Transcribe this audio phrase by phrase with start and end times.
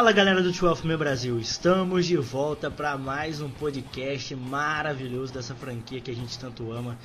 [0.00, 5.54] Fala galera do 12 Meu Brasil, estamos de volta para mais um podcast maravilhoso dessa
[5.54, 6.96] franquia que a gente tanto ama.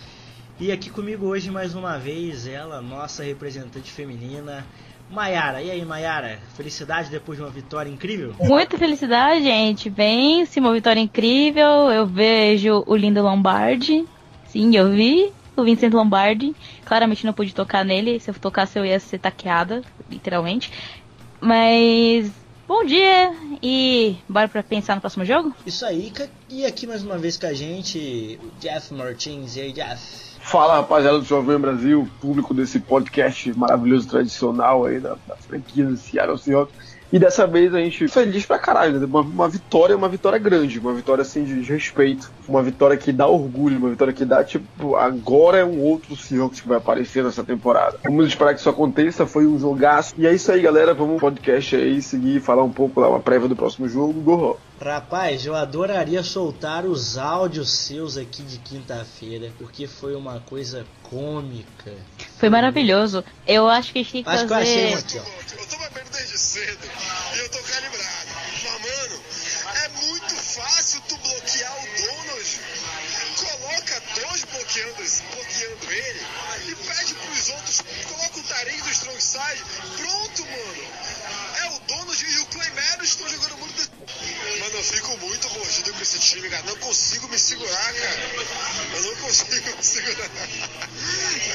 [0.58, 4.66] E aqui comigo hoje mais uma vez ela, nossa representante feminina,
[5.12, 5.62] Maiara.
[5.62, 8.34] E aí, Maiara, felicidade depois de uma vitória incrível?
[8.40, 9.90] Muita felicidade, gente.
[9.90, 11.92] Bem, se uma vitória incrível.
[11.92, 14.06] Eu vejo o lindo Lombardi.
[14.48, 16.56] Sim, eu vi o Vincent Lombardi.
[16.86, 18.22] Claramente não pude tocar nele.
[18.22, 20.72] Se eu tocasse, eu ia ser taqueada, literalmente.
[21.42, 25.54] Mas Bom dia e bora pra pensar no próximo jogo?
[25.68, 26.12] Isso aí,
[26.50, 29.56] e aqui mais uma vez com a gente, o Jeff Martins.
[29.56, 30.36] E aí, Jeff?
[30.40, 35.96] Fala rapaziada do Jovem Brasil, público desse podcast maravilhoso, tradicional aí da, da franquia do
[35.96, 36.85] Seattle Seahawks.
[37.12, 39.06] E dessa vez a gente feliz pra caralho, né?
[39.06, 43.12] uma, uma vitória, uma vitória grande, uma vitória assim de, de, respeito, uma vitória que
[43.12, 47.24] dá orgulho, uma vitória que dá tipo, agora é um outro Seahawks que vai aparecer
[47.24, 48.00] nessa temporada.
[48.04, 50.14] Vamos esperar que isso aconteça, foi um jogaço.
[50.18, 53.48] E é isso aí, galera, vamos podcast aí, seguir, falar um pouco lá, uma prévia
[53.48, 59.88] do próximo jogo, Go Rapaz, eu adoraria soltar os áudios seus aqui de quinta-feira, porque
[59.88, 61.94] foi uma coisa cômica.
[62.38, 63.24] Foi maravilhoso.
[63.48, 64.66] Eu acho que a gente tem que acho fazer...
[64.66, 65.65] Que eu, achei um aqui, ó.
[66.58, 68.30] E eu tô calibrado.
[68.64, 69.24] Mas, mano,
[69.84, 72.60] é muito fácil tu bloquear o Donald.
[73.36, 74.96] Coloca dois bloqueando,
[75.34, 76.26] bloqueando ele
[76.68, 79.64] e pede pros outros, coloca o Tarim do Strong Side.
[79.98, 80.88] Pronto, mano.
[81.58, 83.96] É o Donald e o Clay Meadows estão jogando muito
[84.60, 86.64] Mano, eu fico muito mordido com esse time, cara.
[86.64, 88.20] Não consigo me segurar, cara.
[88.94, 90.30] Eu não consigo me segurar.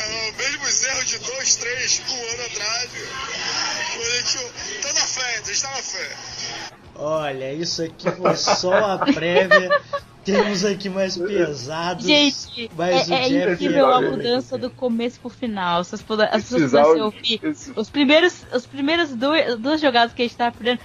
[0.00, 2.90] É o mesmo erro de dois, três, um ano atrás.
[5.62, 6.16] Na fé,
[6.96, 7.02] a.
[7.02, 9.70] Olha, isso aqui foi só a prévia.
[10.22, 12.04] Temos aqui mais pesados.
[12.04, 15.80] Gente, mas é, é incrível a mudança do começo pro final.
[15.80, 17.40] As pessoas, as pessoas pudessem ouvir
[17.74, 20.80] os primeiros, os primeiros dois, duas jogadas que a gente tava perdendo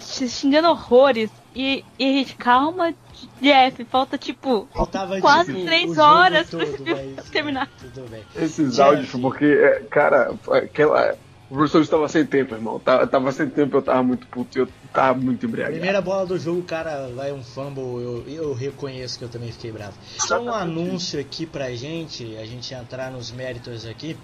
[0.00, 1.30] xingando horrores.
[1.54, 2.92] E, e gente, calma,
[3.40, 7.30] Jeff, falta tipo Faltava quase tipo, três horas todo, pra mas...
[7.30, 7.70] terminar.
[7.78, 8.22] Tudo bem.
[8.36, 11.16] Esses áudios, porque, é, cara, aquela.
[11.50, 12.78] O professor estava sem tempo, irmão.
[12.80, 15.74] Tava, tava sem tempo, eu tava muito puto, eu tava muito embriagado.
[15.74, 19.52] Primeira bola do jogo, o cara vai um fumble, eu, eu reconheço que eu também
[19.52, 19.94] fiquei bravo.
[20.18, 24.16] Só um anúncio aqui pra gente, a gente entrar nos méritos aqui.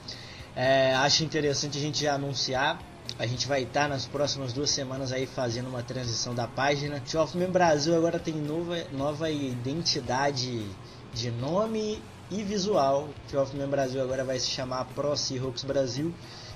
[0.56, 2.78] É, acho interessante a gente já anunciar
[3.19, 7.00] a gente vai estar nas próximas duas semanas aí fazendo uma transição da página.
[7.00, 10.66] Tchofman Brasil agora tem nova, nova identidade
[11.12, 13.08] de nome e visual.
[13.28, 16.14] Tchofman Brasil agora vai se chamar Pro Seahawks Brasil.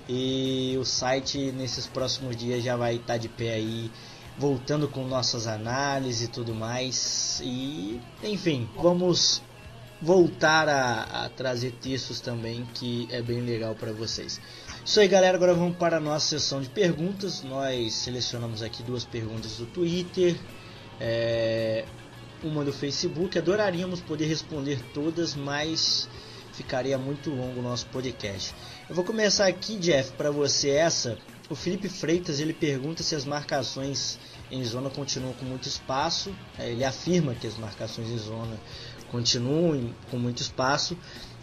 [0.08, 3.90] E o site nesses próximos dias já vai estar de pé aí,
[4.38, 7.40] voltando com nossas análises e tudo mais.
[7.42, 9.42] E enfim, vamos
[10.02, 14.40] voltar a, a trazer textos também que é bem legal para vocês.
[14.84, 15.36] Isso aí, galera.
[15.36, 17.42] Agora vamos para a nossa sessão de perguntas.
[17.42, 20.36] Nós selecionamos aqui duas perguntas do Twitter,
[21.00, 21.86] é,
[22.42, 23.38] uma do Facebook.
[23.38, 26.06] Adoraríamos poder responder todas, mas
[26.52, 28.54] ficaria muito longo o nosso podcast.
[28.86, 31.16] Eu vou começar aqui, Jeff, para você essa.
[31.48, 34.18] O Felipe Freitas ele pergunta se as marcações
[34.50, 36.36] em zona continuam com muito espaço.
[36.58, 38.60] É, ele afirma que as marcações em zona
[39.10, 40.98] continuam com muito espaço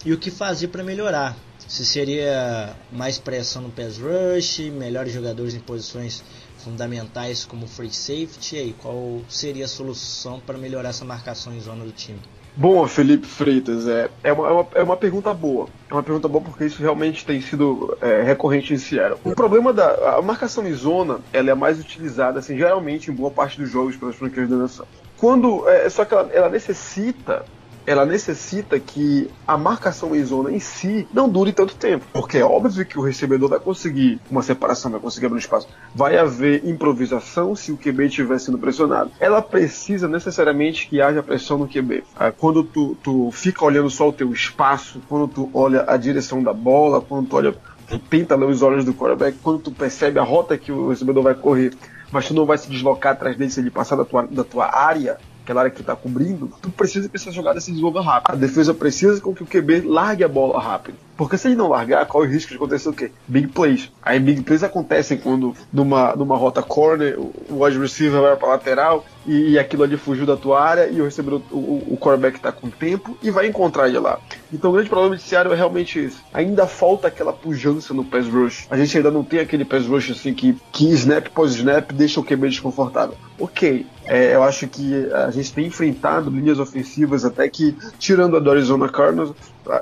[0.06, 1.36] e o que fazer para melhorar
[1.68, 6.24] se seria mais pressão no pass rush, melhores jogadores em posições
[6.58, 11.86] fundamentais como free safety, e qual seria a solução para melhorar essa marcação em zona
[11.86, 12.20] do time?
[12.56, 15.68] Bom, Felipe Freitas, é, é, uma, é, uma, é uma pergunta boa.
[15.90, 19.20] É uma pergunta boa porque isso realmente tem sido é, recorrente em Seattle.
[19.24, 23.32] O problema da a marcação em zona, ela é mais utilizada, assim, geralmente em boa
[23.32, 24.86] parte dos jogos pelas franquias da nação.
[25.18, 27.46] Quando, é, só que ela, ela necessita
[27.86, 32.06] ela necessita que a marcação em zona em si não dure tanto tempo.
[32.14, 35.68] Porque é óbvio que o recebedor vai conseguir uma separação, vai conseguir abrir um espaço.
[35.94, 39.12] Vai haver improvisação se o QB estiver sendo pressionado.
[39.20, 42.04] Ela precisa necessariamente que haja pressão no QB.
[42.16, 46.42] Ah, quando tu, tu fica olhando só o teu espaço, quando tu olha a direção
[46.42, 47.56] da bola, quando tu olha
[48.00, 51.36] tenta ler os olhos do quarterback, quando tu percebe a rota que o recebedor vai
[51.36, 51.74] correr,
[52.12, 54.74] mas tu não vai se deslocar atrás dele se ele passar da tua, da tua
[54.74, 58.34] área, aquela área que tu tá cobrindo, tu precisa que essa jogada se desenvolva rápido.
[58.34, 60.98] A defesa precisa com que o QB largue a bola rápido.
[61.22, 63.12] Porque se ele não largar, qual é o risco de acontecer o quê?
[63.28, 63.92] Big plays.
[64.02, 69.06] Aí big plays acontecem quando numa, numa rota corner, o wide receiver vai para lateral
[69.28, 72.52] e, e, aquilo ali fugiu da tua área e o recebedor, o, o quarterback tá
[72.52, 74.20] com tempo e vai encontrar ele lá.
[74.52, 76.24] Então o grande problema de Seattle é realmente isso.
[76.34, 78.66] Ainda falta aquela pujança no pass rush.
[78.70, 82.20] A gente ainda não tem aquele pass rush assim que, que snap pós snap deixa
[82.20, 83.16] o QB desconfortável.
[83.40, 88.42] Ok, é, eu acho que a gente tem enfrentado linhas ofensivas até que, tirando a
[88.42, 89.34] do Arizona Cardinals,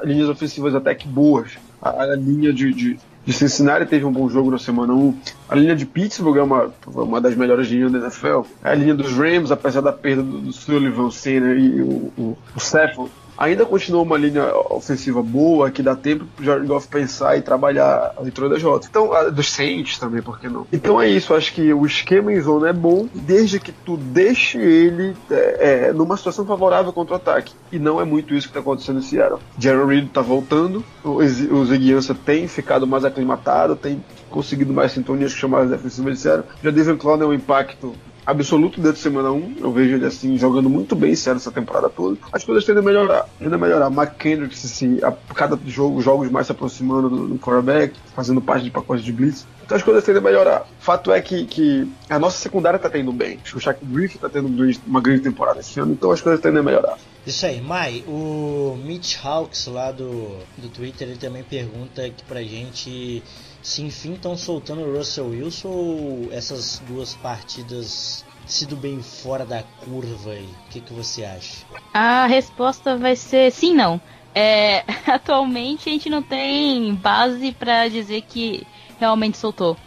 [0.03, 1.57] linhas ofensivas até que boas.
[1.81, 5.17] A, a linha de, de, de, Cincinnati teve um bom jogo na semana 1.
[5.49, 8.41] A linha de Pittsburgh é uma, uma das melhores linhas da NFL.
[8.63, 12.59] A linha dos Rams, apesar da perda do, do Sullivan, Senna e o, o, o
[12.59, 13.09] Sefo,
[13.39, 18.13] ainda continua uma linha ofensiva boa, que dá tempo pro Jared Goff pensar e trabalhar
[18.17, 18.89] a leitura das rotas.
[18.89, 20.67] Então, a, dos Saints também, por que não?
[20.73, 24.57] Então é isso, acho que o esquema em zona é bom, desde que tu deixe
[24.57, 27.53] ele é, é, numa situação favorável contra o ataque.
[27.71, 29.39] E não é muito isso que está acontecendo em Seattle.
[29.57, 35.33] Jared Reed tá voltando, o, o Ziguiança tem ficado mais aclimatado, tem conseguido mais sintonias
[35.33, 36.45] com chamadas defensivas de Seattle.
[36.61, 37.95] Já Devin Clown é um impacto
[38.29, 39.55] absoluto dentro de semana 1.
[39.59, 42.17] Eu vejo ele assim jogando muito bem sério essa temporada toda.
[42.31, 43.27] As coisas tendem a melhorar.
[43.37, 43.89] Tendem a melhorar.
[43.89, 48.63] Mark Kendricks, assim, a cada jogo, jogos mais se aproximando do, do quarterback, fazendo parte
[48.63, 49.45] de pacotes de blitz.
[49.63, 50.65] Então as coisas tendem a melhorar.
[50.79, 53.39] Fato é que, que a nossa secundária tá tendo bem.
[53.43, 54.49] Acho que o Shaq Griffith tá tendo
[54.87, 56.97] uma grande temporada esse ano, então as coisas tendem a melhorar.
[57.25, 62.41] Isso aí, Mai, o Mitch Hawks lá do, do Twitter, ele também pergunta aqui pra
[62.41, 63.21] gente
[63.61, 69.63] se enfim estão soltando o Russell Wilson ou essas duas partidas sido bem fora da
[69.63, 70.49] curva aí?
[70.67, 71.65] O que, que você acha?
[71.93, 74.01] A resposta vai ser sim, não.
[74.33, 78.65] É, atualmente a gente não tem base para dizer que
[78.99, 79.77] realmente soltou.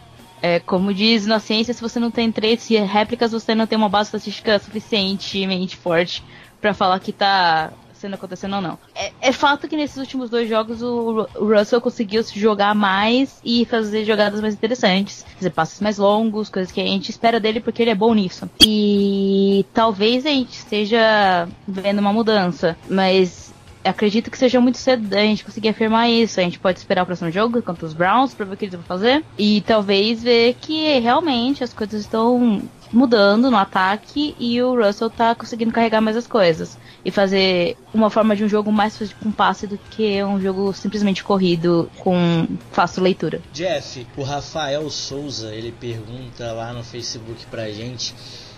[0.41, 3.87] É, como diz na ciência, se você não tem três réplicas, você não tem uma
[3.87, 6.21] base estatística suficientemente forte
[6.59, 7.71] para falar que tá
[8.03, 8.77] sendo acontecendo ou não.
[8.93, 13.39] É, é, fato que nesses últimos dois jogos o, o Russell conseguiu se jogar mais
[13.43, 17.61] e fazer jogadas mais interessantes, fazer passes mais longos, coisas que a gente espera dele
[17.61, 18.49] porque ele é bom nisso.
[18.65, 23.53] E talvez a gente esteja vendo uma mudança, mas
[23.83, 26.39] acredito que seja muito cedo a gente conseguir afirmar isso.
[26.39, 28.75] A gente pode esperar o próximo jogo contra os Browns para ver o que eles
[28.75, 29.23] vão fazer.
[29.37, 32.61] E talvez ver que realmente as coisas estão
[32.93, 38.09] mudando no ataque e o Russell tá conseguindo carregar mais as coisas e fazer uma
[38.09, 43.03] forma de um jogo mais com passe do que um jogo simplesmente corrido com fácil
[43.03, 43.41] leitura.
[43.51, 48.15] Jeff, o Rafael Souza, ele pergunta lá no Facebook pra gente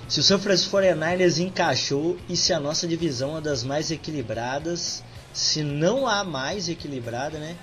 [0.08, 5.04] se o San Francisco 49ers encaixou e se a nossa divisão é das mais equilibradas,
[5.34, 7.56] se não há mais equilibrada, né?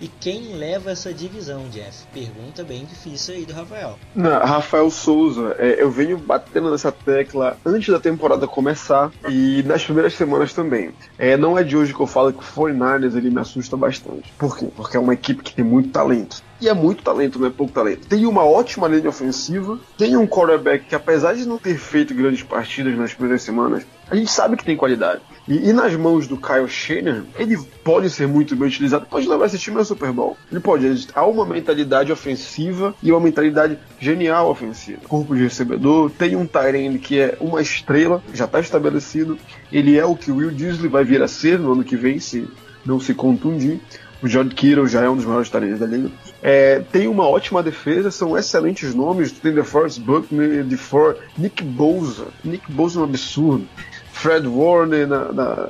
[0.00, 2.06] E quem leva essa divisão, Jeff?
[2.12, 3.98] Pergunta bem difícil aí do Rafael.
[4.14, 9.84] Não, Rafael Souza, é, eu venho batendo nessa tecla antes da temporada começar e nas
[9.84, 10.92] primeiras semanas também.
[11.18, 14.32] É, não é de hoje que eu falo que o 49ers ele me assusta bastante.
[14.38, 14.68] Por quê?
[14.74, 16.42] Porque é uma equipe que tem muito talento.
[16.60, 18.06] E é muito talento, não é pouco talento.
[18.06, 22.42] Tem uma ótima linha ofensiva, tem um quarterback que, apesar de não ter feito grandes
[22.42, 25.20] partidas nas primeiras semanas, a gente sabe que tem qualidade.
[25.46, 29.46] E, e, nas mãos do Kyle Shanahan, ele pode ser muito bem utilizado, pode levar
[29.46, 30.36] esse time ao Super Bowl.
[30.50, 31.08] Ele pode.
[31.14, 35.00] Há uma mentalidade ofensiva e uma mentalidade genial ofensiva.
[35.06, 39.38] Corpo de recebedor, tem um Tyrene que é uma estrela, já está estabelecido.
[39.70, 42.18] Ele é o que o Will Disley vai vir a ser no ano que vem,
[42.18, 42.48] se
[42.84, 43.80] não se contundir.
[44.24, 46.10] O John Kittle já é um dos maiores talentos da liga.
[46.42, 49.30] É, tem uma ótima defesa, são excelentes nomes.
[49.32, 52.28] Tem Force Buckner, DeFore, Nick Bosa.
[52.42, 53.68] Nick Bosa é um absurdo.
[54.12, 55.68] Fred Warner na, na,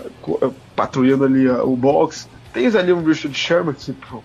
[0.76, 2.28] patrulhando ali o box.
[2.52, 4.22] Tens ali um Richard Sherman, tipo,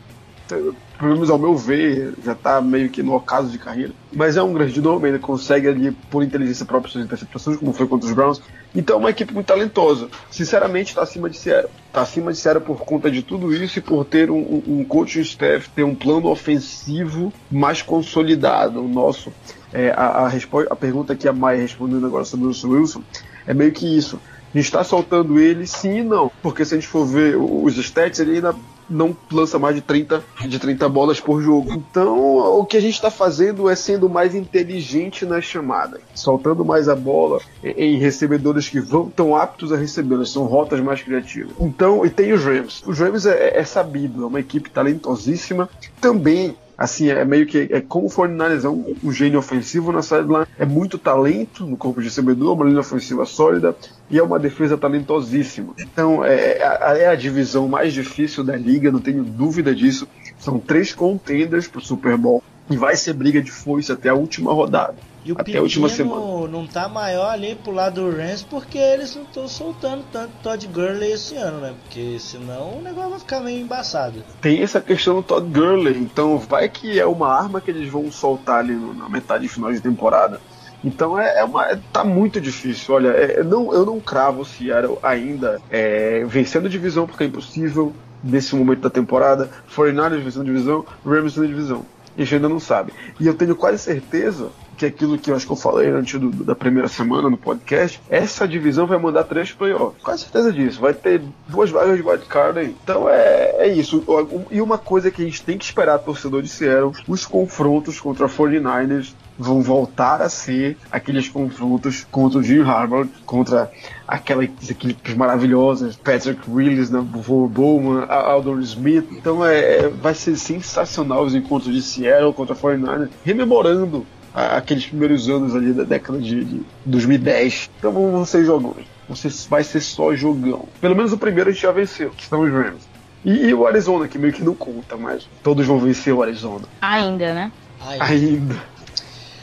[0.48, 3.94] pelo menos ao meu ver, já tá meio que no ocaso de carreira.
[4.14, 7.88] Mas é um grande nome, ele consegue ali, por inteligência própria, suas interceptações, como foi
[7.88, 8.40] contra os Browns.
[8.76, 10.10] Então é uma equipe muito talentosa.
[10.30, 11.72] Sinceramente, está acima de Seattle.
[11.88, 15.22] Está acima de Seattle por conta de tudo isso e por ter um, um coaching
[15.22, 18.84] staff, ter um plano ofensivo mais consolidado.
[18.84, 19.34] O nosso.
[19.74, 20.32] É, a, a,
[20.70, 23.04] a pergunta que a Maia respondendo agora sobre o Wilson
[23.46, 24.20] é meio que isso.
[24.54, 26.32] A gente está soltando ele sim e não.
[26.42, 28.56] Porque se a gente for ver os stats, ele ainda
[28.90, 31.72] não lança mais de 30, de 30 bolas por jogo.
[31.72, 36.90] Então, o que a gente está fazendo é sendo mais inteligente na chamada, soltando mais
[36.90, 41.52] a bola em recebedores que vão tão aptos a receber, são rotas mais criativas.
[41.60, 42.84] Então, e tem os Rams.
[42.86, 45.70] Os Rams é, é sabido, é uma equipe talentosíssima.
[46.02, 50.02] Também assim, é meio que é como o 49 é um, um gênio ofensivo na
[50.02, 53.76] sideline, é muito talento no corpo de recebedor, uma linha ofensiva sólida
[54.10, 55.74] e é uma defesa talentosíssima.
[55.78, 60.08] Então é, é, é a divisão mais difícil da liga, não tenho dúvida disso.
[60.40, 64.14] São três contenders para o Super Bowl e vai ser briga de foice até a
[64.14, 64.96] última rodada.
[65.26, 66.48] E o até a última semana.
[66.48, 70.66] não tá maior ali pro lado do Rams porque eles não estão soltando tanto Todd
[70.68, 71.74] Gurley esse ano, né?
[71.84, 74.24] Porque senão o negócio vai ficar meio embaçado.
[74.42, 78.12] Tem essa questão do Todd Gurley, então vai que é uma arma que eles vão
[78.12, 80.40] soltar ali na metade final de temporada.
[80.84, 82.96] Então é, é uma, é, tá muito difícil.
[82.96, 87.94] Olha, é, não, eu não cravo o Seattle ainda é, vencendo divisão porque é impossível
[88.24, 89.50] nesse momento da temporada.
[89.76, 91.86] 49ers vencendo divisão, Rams vencendo divisão.
[92.20, 92.92] A gente ainda não sabe.
[93.20, 96.30] E eu tenho quase certeza que aquilo que eu acho que eu falei antes do,
[96.30, 100.02] da primeira semana no podcast, essa divisão vai mandar três playoffs.
[100.02, 100.80] Com certeza disso.
[100.80, 102.76] Vai ter duas vagas de wildcard aí.
[102.84, 104.04] Então é, é isso.
[104.50, 108.28] E uma coisa que a gente tem que esperar, torcedor de Seattle, os confrontos contra
[108.28, 113.72] 49ers vão voltar a ser aqueles confrontos contra o Jim Harbaugh, contra
[114.06, 119.08] aquelas equipes maravilhosas, Patrick Willis, né, Bowman, Aldon Smith.
[119.12, 125.30] Então é, é, vai ser sensacional os encontros de Seattle contra 49ers, rememorando aqueles primeiros
[125.30, 127.70] anos ali da década de, de 2010.
[127.80, 128.86] Então vão ser jogões.
[129.08, 130.66] Você vai ser só jogão.
[130.82, 132.88] Pelo menos o primeiro a gente já venceu, que são os Rams.
[133.24, 136.66] E, e, o Arizona, que meio que não conta, mas todos vão vencer o Arizona.
[136.82, 137.52] Ainda, né?
[137.82, 138.06] Ainda.
[138.06, 138.56] ainda.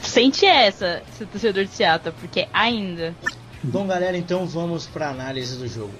[0.07, 3.15] Sente essa, seu torcedor de Seattle, porque ainda.
[3.63, 5.93] Bom, galera, então vamos para análise do jogo.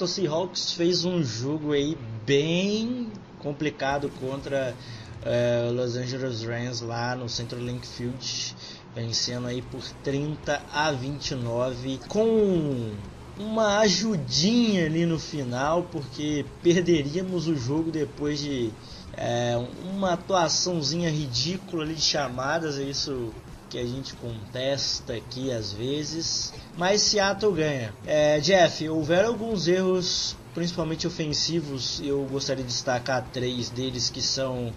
[0.00, 4.74] Seattle Seahawks fez um jogo aí bem complicado contra
[5.22, 8.56] uh, Los Angeles Rams lá no Central Link Field,
[8.94, 12.92] vencendo aí por 30 a 29 com
[13.38, 18.70] uma ajudinha ali no final, porque perderíamos o jogo depois de
[19.14, 23.34] é, uma atuaçãozinha ridícula ali de chamadas, isso
[23.70, 27.94] que a gente contesta aqui às vezes, mas Seattle ganha.
[28.04, 34.72] É, Jeff, houveram alguns erros, principalmente ofensivos, eu gostaria de destacar três deles que são,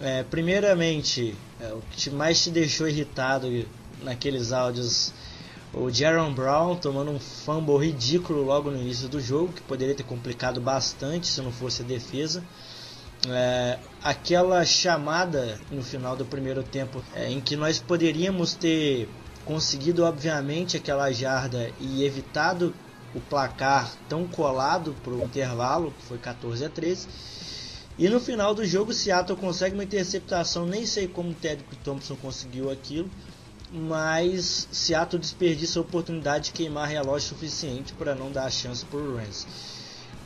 [0.00, 3.46] é, primeiramente, é, o que mais te deixou irritado
[4.02, 5.12] naqueles áudios
[5.72, 10.02] o Jaron Brown tomando um fumble ridículo logo no início do jogo, que poderia ter
[10.02, 12.42] complicado bastante se não fosse a defesa
[13.32, 19.08] é, aquela chamada no final do primeiro tempo é, em que nós poderíamos ter
[19.44, 22.74] conseguido obviamente aquela jarda e evitado
[23.14, 27.08] o placar tão colado para o intervalo, que foi 14 a 13.
[27.98, 32.14] E no final do jogo, Seattle consegue uma interceptação, nem sei como o Ted Thompson
[32.14, 33.10] conseguiu aquilo,
[33.72, 39.16] mas Seattle desperdiça a oportunidade de queimar relógio suficiente para não dar chance para o
[39.16, 39.46] Rams.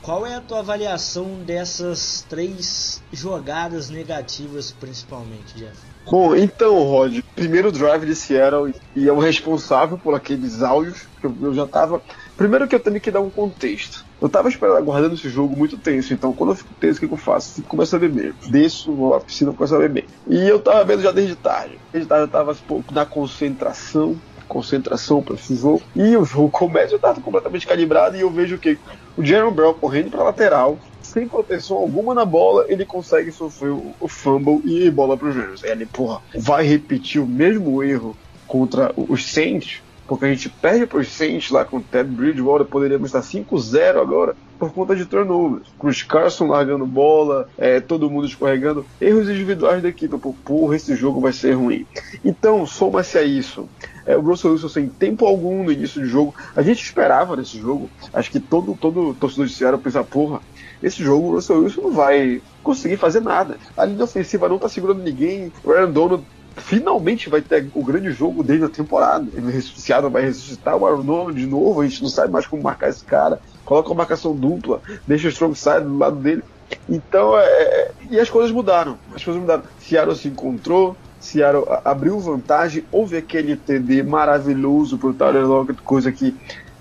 [0.03, 5.77] Qual é a tua avaliação dessas três jogadas negativas, principalmente, Jeff?
[6.11, 11.27] Bom, então, Rod, primeiro drive de Seattle e é o responsável por aqueles áudios que
[11.27, 12.03] eu, eu já tava.
[12.37, 14.05] Primeiro que eu tenho que dar um contexto.
[14.21, 17.15] Eu tava esperando, aguardando esse jogo muito tenso, então quando eu fico tenso, o que,
[17.15, 17.55] eu faço?
[17.55, 18.35] Fico começo a beber.
[18.49, 20.09] Desço, vou à piscina, começo a beber.
[20.27, 21.79] E eu tava vendo já desde tarde.
[21.93, 24.17] Desde tarde eu tava pouco na concentração,
[24.53, 25.83] concentração para esse jogo.
[25.97, 28.79] E o jogo começa, eu tava completamente calibrado e eu vejo que
[29.17, 34.09] o Jaron Brown correndo para lateral, sem proteção alguma na bola, ele consegue sofrer o,
[34.09, 35.65] fumble e bola para os Rams.
[35.65, 38.17] Ele, porra, vai repetir o mesmo erro
[38.47, 42.67] contra os Saints, porque a gente perde para os Saints lá com o Ted Bridgewater,
[42.67, 45.67] poderíamos estar 5-0 agora por conta de turnovers.
[45.81, 50.17] Chris Carson largando bola, é, todo mundo escorregando, erros individuais da equipe.
[50.45, 51.85] Porra, esse jogo vai ser ruim.
[52.25, 53.69] Então, soma-se a isso.
[54.07, 56.35] É, o Russell Wilson sem tempo algum no início do jogo.
[56.55, 57.89] A gente esperava nesse jogo.
[58.13, 60.41] Acho que todo, todo torcedor de Seattle pensa, porra,
[60.83, 63.57] esse jogo o Russell Wilson não vai conseguir fazer nada.
[63.77, 65.53] A linha ofensiva não tá segurando ninguém.
[65.65, 66.25] O Aaron Donald
[66.57, 69.27] finalmente vai ter o grande jogo dele na temporada.
[69.35, 71.81] Ele Seattle vai ressuscitar o Aaron Donald de novo.
[71.81, 75.31] A gente não sabe mais como marcar esse cara coloca uma marcação dupla, deixa o
[75.31, 76.43] Strong Side do lado dele.
[76.89, 78.99] Então, é, e as coisas mudaram.
[79.15, 79.63] As coisas mudaram.
[79.81, 80.97] Seattle se encontrou,
[81.33, 86.37] Seattle abriu vantagem, houve aquele TD maravilhoso pro Tyler Lockett, coisa que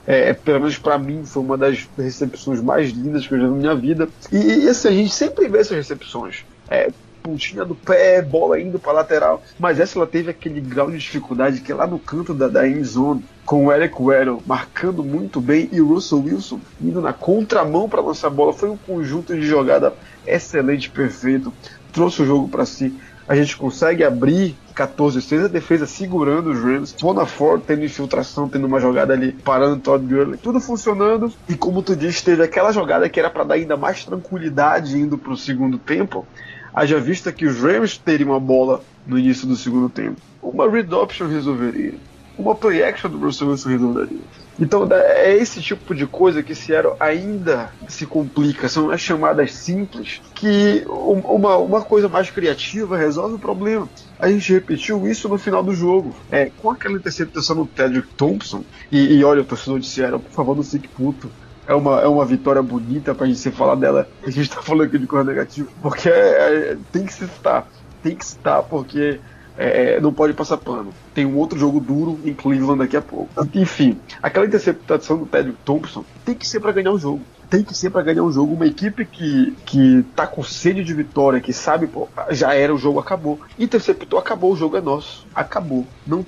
[0.05, 3.51] é, pelo menos para mim, foi uma das recepções mais lindas que eu já vi
[3.51, 4.09] na minha vida.
[4.31, 6.43] E, e assim, a gente sempre vê essas recepções.
[6.69, 6.91] É,
[7.21, 9.43] pontinha do pé, bola indo para lateral.
[9.59, 12.67] Mas essa ela teve aquele grau de dificuldade que é lá no canto da, da
[12.67, 17.13] end zone, com o Eric Weddle marcando muito bem e o Russell Wilson indo na
[17.13, 18.53] contramão para lançar a bola.
[18.53, 19.93] Foi um conjunto de jogada
[20.25, 21.53] excelente, perfeito.
[21.93, 22.93] Trouxe o jogo para si
[23.27, 26.95] a gente consegue abrir 14-6, a defesa segurando os Rams,
[27.27, 31.31] Ford tendo infiltração, tendo uma jogada ali parando Todd Gurley, tudo funcionando.
[31.47, 35.17] E como tu disse, teve aquela jogada que era para dar ainda mais tranquilidade indo
[35.17, 36.25] para o segundo tempo.
[36.73, 40.21] Haja vista que os Rams teriam a bola no início do segundo tempo.
[40.41, 41.93] Uma read option resolveria.
[42.37, 44.19] Uma play action do Russell Wilson resolveria.
[44.61, 48.69] Então é esse tipo de coisa que Seattle ainda se complica.
[48.69, 53.89] São as chamadas simples que uma, uma coisa mais criativa resolve o problema.
[54.19, 56.15] A gente repetiu isso no final do jogo.
[56.31, 58.63] É, com aquela interceptação no Tedrick Thompson.
[58.91, 61.31] E, e olha, o torcedor de Seattle, por favor, não fique puto.
[61.67, 64.07] É uma, é uma vitória bonita pra gente falar dela.
[64.23, 65.71] A gente tá falando aqui de cor negativo.
[65.81, 67.67] Porque é, é, tem que se estar.
[68.03, 69.19] Tem que estar, porque
[69.57, 70.93] é, não pode passar pano.
[71.13, 73.29] Tem um outro jogo duro em Cleveland daqui a pouco.
[73.53, 77.21] Enfim, aquela interceptação do Pedro Thompson tem que ser para ganhar o jogo.
[77.49, 78.53] Tem que ser para ganhar um jogo.
[78.53, 82.77] Uma equipe que, que tá com sede de vitória, que sabe, pô, já era, o
[82.77, 83.41] jogo acabou.
[83.59, 85.27] Interceptou, acabou, o jogo é nosso.
[85.35, 85.85] Acabou.
[86.07, 86.25] Não,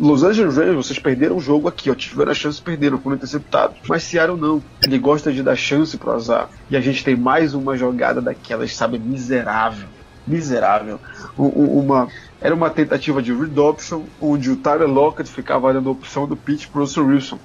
[0.00, 1.94] Los Angeles Rams, vocês perderam o jogo aqui, ó.
[1.94, 3.76] Tiveram a chance, perderam, foram interceptados.
[3.88, 4.60] Mas Seattle não.
[4.84, 6.50] Ele gosta de dar chance pro azar.
[6.68, 9.86] E a gente tem mais uma jogada daquelas, sabe, miserável
[10.26, 10.98] miserável.
[11.38, 12.08] Uma,
[12.40, 16.66] era uma tentativa de redoption, onde o Tyler Lockett ficava dando a opção do pitch
[16.66, 17.38] para o Russell Wilson.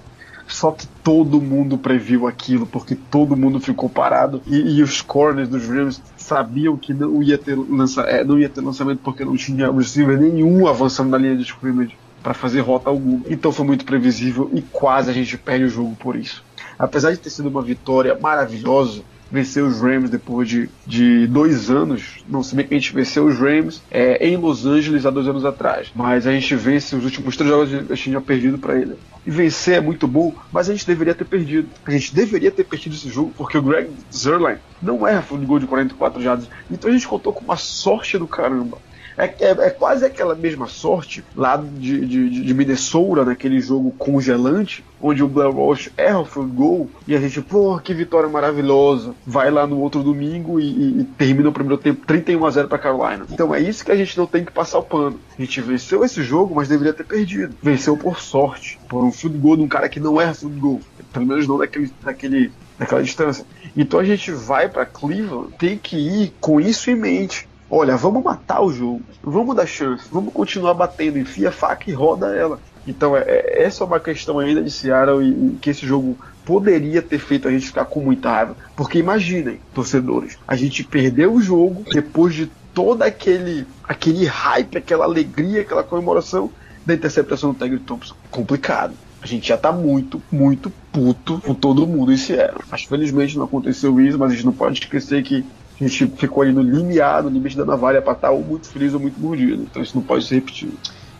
[0.48, 5.48] Só que todo mundo previu aquilo, porque todo mundo ficou parado e, e os corners
[5.48, 9.38] dos Rams sabiam que não ia, ter lança, é, não ia ter lançamento porque não
[9.38, 13.22] tinha receiver nenhum avançando na linha de scrimmage para fazer rota alguma.
[13.30, 16.44] Então foi muito previsível e quase a gente perde o jogo por isso.
[16.78, 22.24] Apesar de ter sido uma vitória maravilhosa, vencer os Rams depois de, de dois anos.
[22.28, 25.28] Não se bem que a gente venceu os Rams é, em Los Angeles há dois
[25.28, 25.92] anos atrás.
[25.96, 28.96] Mas a gente vence os últimos três jogos, a gente tinha perdido para ele.
[29.26, 31.70] E vencer é muito bom, mas a gente deveria ter perdido.
[31.86, 35.60] A gente deveria ter perdido esse jogo, porque o Greg Zerline não erra de gol
[35.60, 36.50] de 44 jardas.
[36.70, 38.78] Então a gente contou com uma sorte do caramba.
[39.18, 44.84] É, é, é, quase aquela mesma sorte lá de, de, de, Minnesota, naquele jogo congelante,
[45.02, 49.14] onde o Blair Walsh erra o field goal e a gente, pô, que vitória maravilhosa.
[49.26, 52.68] Vai lá no outro domingo e, e, e termina o primeiro tempo 31 a 0
[52.68, 53.26] para Carolina.
[53.32, 55.20] Então é isso que a gente não tem que passar o pano.
[55.38, 57.56] A gente venceu esse jogo, mas deveria ter perdido.
[57.62, 60.82] Venceu por sorte, por um field goal de um cara que não erra field goal.
[61.12, 63.46] Pelo menos não daquele, daquele, daquela distância.
[63.76, 68.22] Então a gente vai para Cleveland, tem que ir com isso em mente olha, vamos
[68.22, 72.60] matar o jogo, vamos dar chance, vamos continuar batendo, enfia a faca e roda ela.
[72.86, 76.18] Então, é, é, essa é uma questão ainda de Seattle e, e, que esse jogo
[76.44, 78.58] poderia ter feito a gente ficar com muita raiva.
[78.76, 85.06] Porque imaginem, torcedores, a gente perdeu o jogo depois de todo aquele, aquele hype, aquela
[85.06, 86.50] alegria, aquela comemoração
[86.86, 88.16] da interceptação do Tiger Thompson.
[88.30, 88.94] Complicado.
[89.22, 92.64] A gente já tá muito, muito puto com todo mundo em Seattle.
[92.72, 95.46] Mas felizmente não aconteceu isso, mas a gente não pode esquecer que
[95.86, 98.94] a gente ficou ali no limiar, no limite da navalha para estar ou muito feliz
[98.94, 99.64] ou muito mordido.
[99.64, 100.78] Então isso não pode ser repetido.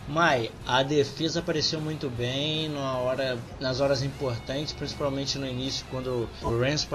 [0.08, 6.28] Mai, a defesa apareceu muito bem na hora, nas horas importantes, principalmente no início, quando
[6.42, 6.86] o Rams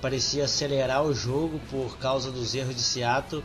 [0.00, 3.42] parecia acelerar o jogo por causa dos erros de Seattle.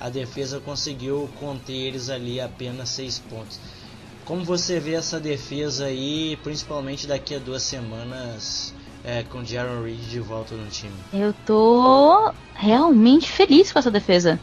[0.00, 3.60] A defesa conseguiu conter eles ali apenas seis pontos.
[4.24, 8.73] Como você vê essa defesa aí, principalmente daqui a duas semanas,
[9.04, 10.94] é, com Jaron Reed de volta no time?
[11.12, 14.40] Eu tô realmente feliz com essa defesa.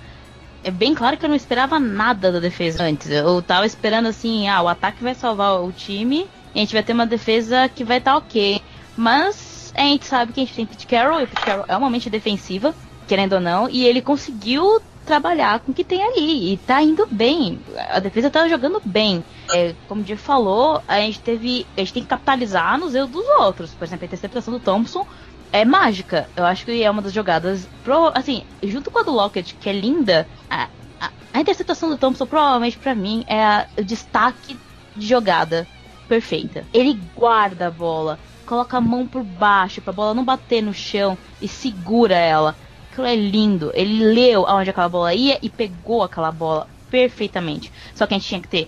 [0.64, 3.10] É bem claro que eu não esperava nada da defesa antes.
[3.10, 6.84] Eu tava esperando assim, ah, o ataque vai salvar o time e a gente vai
[6.84, 8.62] ter uma defesa que vai estar tá ok.
[8.96, 11.76] Mas a gente sabe que a gente tem Pete Carroll e o Pete Carroll é
[11.76, 12.76] uma mente defensiva,
[13.08, 16.54] querendo ou não, e ele conseguiu trabalhar com o que tem ali.
[16.54, 17.60] E tá indo bem.
[17.90, 19.24] A defesa tá jogando bem.
[19.54, 21.66] É, como o Diego falou, a gente teve.
[21.76, 23.72] A gente tem que capitalizar nos erros dos outros.
[23.72, 25.06] Por exemplo, a interceptação do Thompson
[25.52, 26.30] é mágica.
[26.36, 27.68] Eu acho que é uma das jogadas.
[27.84, 31.98] Pro, assim, junto com a do Lockett, que é linda, a, a, a interceptação do
[31.98, 34.58] Thompson provavelmente para mim é a, o destaque
[34.96, 35.68] de jogada
[36.08, 36.66] perfeita.
[36.74, 41.18] Ele guarda a bola, coloca a mão por baixo pra bola não bater no chão
[41.42, 42.56] e segura ela.
[42.92, 43.72] Aquilo é lindo.
[43.74, 47.72] Ele leu aonde aquela bola ia e pegou aquela bola perfeitamente.
[47.96, 48.68] Só que a gente tinha que ter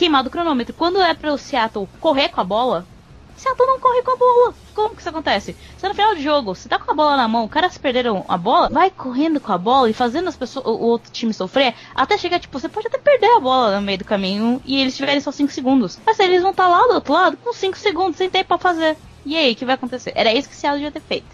[0.00, 0.72] queimado o cronômetro.
[0.72, 2.86] Quando é para o Seattle correr com a bola,
[3.36, 4.54] Seattle não corre com a bola.
[4.74, 5.54] Como que isso acontece?
[5.76, 8.24] Você no final do jogo, você tá com a bola na mão, os caras perderam
[8.26, 11.74] a bola, vai correndo com a bola e fazendo as pessoas, o outro time sofrer,
[11.94, 14.96] até chegar, tipo, você pode até perder a bola no meio do caminho e eles
[14.96, 16.00] tiverem só 5 segundos.
[16.06, 18.58] Mas eles vão estar tá lá do outro lado com 5 segundos sem tempo pra
[18.58, 18.96] fazer.
[19.26, 20.14] E aí, o que vai acontecer?
[20.16, 21.28] Era isso que Seattle devia ter feito.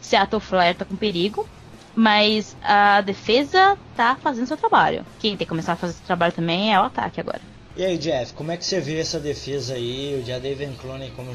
[0.00, 1.48] Seattle flerta com perigo,
[1.96, 5.04] mas a defesa tá fazendo seu trabalho.
[5.18, 7.57] Quem tem que começar a fazer seu trabalho também é o ataque agora.
[7.78, 10.20] E aí, Jeff, como é que você vê essa defesa aí?
[10.20, 11.30] O Jadavion Clooney, como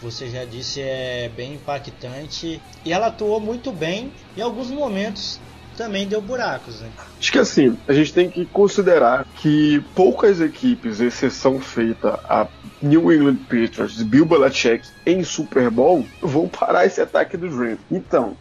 [0.00, 2.62] você já disse, é bem impactante.
[2.84, 5.40] E ela atuou muito bem em alguns momentos
[5.76, 6.90] também deu buracos, né?
[7.18, 12.46] Acho que assim, a gente tem que considerar que poucas equipes, exceção feita a
[12.82, 17.78] New England Patriots Bill Belichick em Super Bowl, vão parar esse ataque do Rams.
[17.90, 18.36] Então,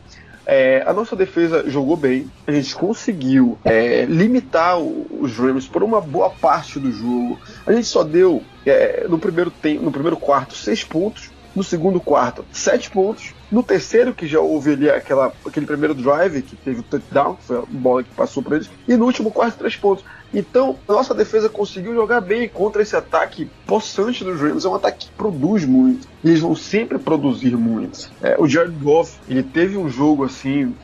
[0.52, 6.02] é, a nossa defesa jogou bem, a gente conseguiu é, limitar os Rams por uma
[6.02, 7.40] boa parte do jogo.
[7.68, 12.00] A gente só deu é, no primeiro tempo, no primeiro quarto seis pontos, no segundo
[12.00, 16.80] quarto sete pontos, no terceiro que já houve ali aquela, aquele primeiro drive que teve
[16.80, 20.06] o touchdown, foi a bola que passou para eles, e no último quarto três pontos.
[20.34, 24.64] Então, a nossa defesa conseguiu jogar bem contra esse ataque possante dos Rams.
[24.64, 26.08] É um ataque que produz muito.
[26.24, 28.10] E eles vão sempre produzir muito.
[28.22, 30.76] É, o Jared Goff, ele teve um jogo assim.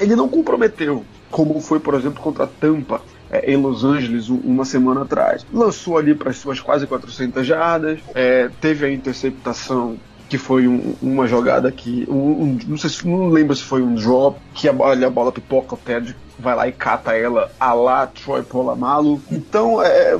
[0.00, 3.02] Ele não comprometeu, como foi, por exemplo, contra a Tampa.
[3.30, 5.44] É, em Los Angeles uma semana atrás.
[5.52, 10.94] Lançou ali para as suas quase 400 jardas, é, teve a interceptação que foi um,
[11.02, 14.68] uma jogada que um, um, não sei se não lembro se foi um drop que
[14.68, 19.82] a a bola pipoca perde vai lá e cata ela a lá Troy Polamalu então
[19.82, 20.18] é,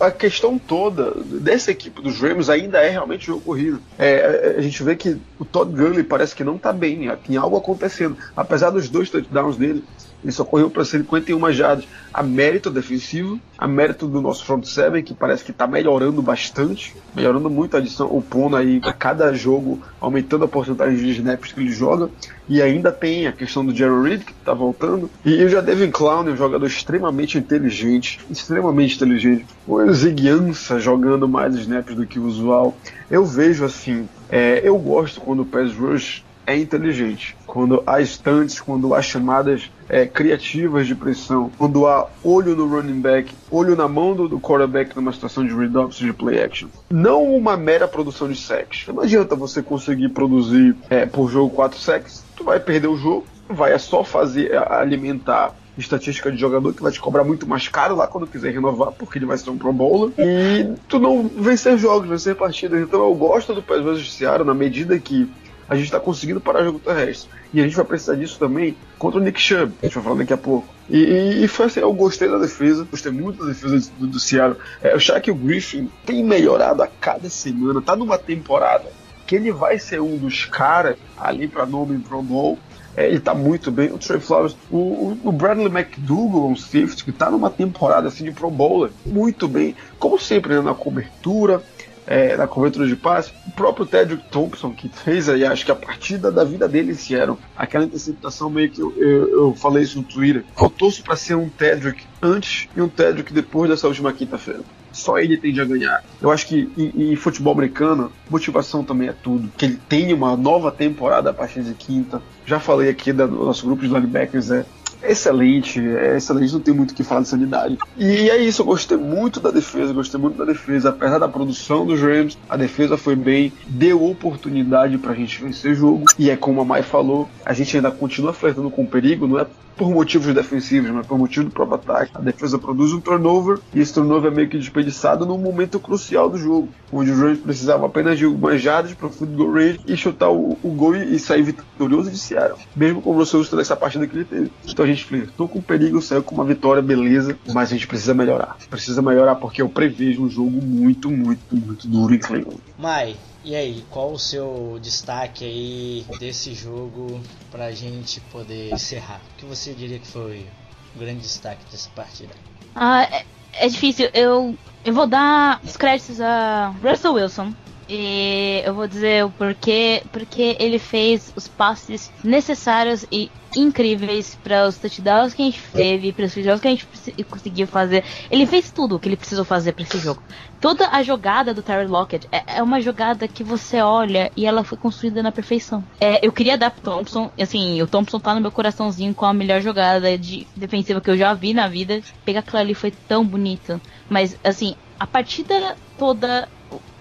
[0.00, 4.82] a questão toda dessa equipe dos Rams ainda é realmente jogo corrido é, a gente
[4.82, 8.88] vê que o Todd Gurley parece que não tá bem tem algo acontecendo apesar dos
[8.88, 9.84] dois touchdowns dele
[10.22, 11.84] ele só correu para 51 jardas.
[12.14, 16.94] A mérito defensivo, a mérito do nosso front seven, que parece que está melhorando bastante,
[17.14, 21.52] melhorando muito a adição, o Pono aí a cada jogo, aumentando a porcentagem de snaps
[21.52, 22.08] que ele joga.
[22.48, 25.10] E ainda tem a questão do Jerry Reed, que está voltando.
[25.24, 29.46] E o Jadavion Clown, um jogador extremamente inteligente, extremamente inteligente.
[29.66, 32.74] O Ziguiança jogando mais snaps do que o usual.
[33.10, 37.36] Eu vejo assim, é, eu gosto quando o pass rush é inteligente.
[37.46, 43.00] Quando há instantes, quando há chamadas é, criativas de pressão, quando há olho no running
[43.00, 46.68] back, olho na mão do, do quarterback numa situação de read de play action.
[46.90, 48.86] Não uma mera produção de sacks.
[48.88, 53.26] Não adianta você conseguir produzir é, por jogo 4 sacks, tu vai perder o jogo,
[53.48, 58.06] vai só fazer alimentar estatística de jogador que vai te cobrar muito mais caro lá
[58.06, 60.12] quando quiser renovar, porque ele vai ser um Pro Bowler.
[60.18, 62.82] E tu não vencer jogos, vencer partidas.
[62.82, 65.30] Então eu gosto do de Seattle na medida que
[65.68, 67.30] a gente está conseguindo parar o jogo terrestre.
[67.54, 70.16] E a gente vai precisar disso também contra o Nick Chubb, a gente vai falar
[70.16, 70.68] daqui a pouco.
[70.90, 74.20] E, e, e foi assim, eu gostei da defesa, gostei muito da defesa do, do
[74.20, 74.58] Seattle.
[74.82, 78.84] É, achar que o Griffin tem melhorado a cada semana, tá numa temporada
[79.26, 82.58] que ele vai ser um dos caras ali para nome Pro Bowl.
[82.96, 83.90] É, ele tá muito bem.
[83.92, 88.32] O Trey Flowers, o, o Bradley McDougall, um safety, que tá numa temporada assim de
[88.32, 89.74] Pro Bowler, muito bem.
[89.98, 91.62] Como sempre, né, na cobertura,
[92.06, 93.32] é, na cobertura de passe.
[93.46, 97.14] O próprio Tedrick Thompson, que fez aí, acho que a partida da vida dele esse
[97.14, 100.44] ano, aquela interceptação meio que eu, eu, eu falei isso no Twitter.
[100.76, 104.60] Torço para ser um Tedrick antes e um Tedrick depois dessa última quinta-feira.
[104.92, 106.04] Só ele tende a ganhar.
[106.20, 109.50] Eu acho que em, em, futebol americano, motivação também é tudo.
[109.56, 112.22] Que ele tenha uma nova temporada a partir de quinta.
[112.44, 114.64] Já falei aqui do nosso grupo de linebackers, é
[115.02, 117.78] excelente, é excelente, não tem muito o que falar de sanidade.
[117.96, 120.90] E é isso, eu gostei muito da defesa, gostei muito da defesa.
[120.90, 125.74] Apesar da produção dos Rams, a defesa foi bem, deu oportunidade pra gente vencer o
[125.74, 126.04] jogo.
[126.18, 129.38] E é como a Mai falou, a gente ainda continua flertando com o perigo, não
[129.38, 132.12] é por motivos defensivos, mas por motivo do próprio ataque.
[132.14, 136.28] A defesa produz um turnover e esse turnover é meio que desperdiçado num momento crucial
[136.28, 139.80] do jogo, onde o Rams precisava apenas de algumas jardas para o field goal range
[139.86, 143.56] e chutar o, o gol e, sair vitorioso de Seattle, mesmo com o Russell Wilson
[143.56, 144.50] nessa partida que ele teve.
[144.66, 148.14] Então a gente flertou com perigo, saiu com uma vitória, beleza, mas a gente precisa
[148.14, 148.56] melhorar.
[148.68, 152.60] Precisa melhorar porque eu prevejo um jogo muito, muito, muito duro em Cleveland.
[152.78, 159.20] Mai, e aí, qual o seu destaque aí desse jogo pra gente poder encerrar?
[159.32, 160.46] O que você diria que foi
[160.94, 162.34] o grande destaque dessa partida?
[162.74, 163.24] Ah, é,
[163.54, 164.08] é difícil.
[164.14, 167.52] Eu, eu vou dar os créditos a Russell Wilson.
[167.88, 170.02] E eu vou dizer o porquê.
[170.12, 176.12] Porque ele fez os passes necessários e incríveis para os touchdowns que a gente teve,
[176.12, 176.86] para os jogos que a gente
[177.28, 178.04] conseguiu fazer.
[178.30, 180.22] Ele fez tudo o que ele precisou fazer para esse jogo.
[180.60, 184.64] Toda a jogada do Terry Lockett é, é, uma jogada que você olha e ela
[184.64, 185.84] foi construída na perfeição.
[186.00, 189.34] É, eu queria dar pro Thompson, assim, o Thompson tá no meu coraçãozinho com a
[189.34, 192.00] melhor jogada de defensiva que eu já vi na vida.
[192.24, 193.80] Pegar aquilo ali foi tão bonito.
[194.08, 196.48] Mas, assim, a partida toda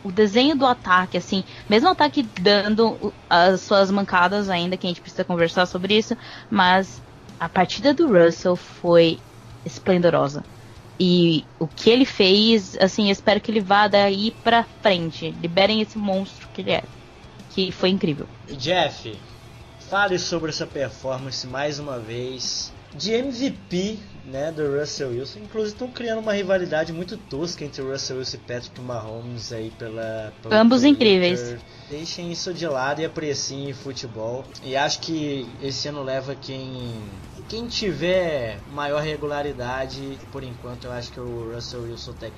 [0.03, 4.89] o desenho do ataque, assim, mesmo o ataque dando as suas mancadas ainda, que a
[4.89, 6.15] gente precisa conversar sobre isso,
[6.49, 7.01] mas
[7.39, 9.19] a partida do Russell foi
[9.65, 10.43] esplendorosa.
[10.99, 15.31] E o que ele fez, assim, espero que ele vá daí pra frente.
[15.41, 16.83] Liberem esse monstro que ele é.
[17.49, 18.27] Que foi incrível.
[18.51, 19.17] Jeff,
[19.89, 25.39] fale sobre essa performance mais uma vez de MVP né, do Russell Wilson.
[25.39, 29.71] Inclusive estão criando uma rivalidade muito tosca entre o Russell Wilson e Patrick Mahomes aí
[29.71, 30.33] pela.
[30.51, 30.95] Ambos Twitter.
[30.95, 31.55] incríveis.
[31.89, 34.45] Deixem isso de lado e apreciem futebol.
[34.63, 37.01] E acho que esse ano leva quem
[37.49, 42.31] quem tiver maior regularidade, por enquanto eu acho que o Russell Wilson tem.